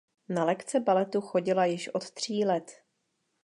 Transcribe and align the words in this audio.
Na 0.29 0.45
lekce 0.45 0.79
baletu 0.79 1.21
chodila 1.21 1.65
již 1.65 1.87
od 1.89 2.11
tří 2.11 2.45
let. 2.45 2.71